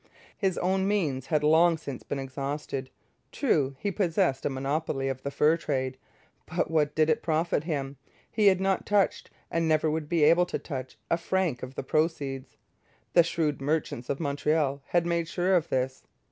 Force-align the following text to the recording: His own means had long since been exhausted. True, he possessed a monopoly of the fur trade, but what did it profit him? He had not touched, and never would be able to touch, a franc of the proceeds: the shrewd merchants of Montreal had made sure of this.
His 0.35 0.57
own 0.57 0.87
means 0.87 1.27
had 1.27 1.43
long 1.43 1.77
since 1.77 2.01
been 2.01 2.17
exhausted. 2.17 2.89
True, 3.31 3.75
he 3.77 3.91
possessed 3.91 4.47
a 4.47 4.49
monopoly 4.49 5.09
of 5.09 5.21
the 5.21 5.29
fur 5.29 5.57
trade, 5.57 5.95
but 6.47 6.71
what 6.71 6.95
did 6.95 7.07
it 7.07 7.21
profit 7.21 7.65
him? 7.65 7.97
He 8.31 8.47
had 8.47 8.59
not 8.59 8.87
touched, 8.87 9.29
and 9.51 9.67
never 9.67 9.91
would 9.91 10.09
be 10.09 10.23
able 10.23 10.47
to 10.47 10.57
touch, 10.57 10.97
a 11.11 11.17
franc 11.19 11.61
of 11.61 11.75
the 11.75 11.83
proceeds: 11.83 12.57
the 13.13 13.21
shrewd 13.21 13.61
merchants 13.61 14.09
of 14.09 14.19
Montreal 14.19 14.81
had 14.87 15.05
made 15.05 15.27
sure 15.27 15.55
of 15.55 15.69
this. 15.69 16.01